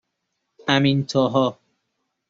امینطاها 0.67 1.59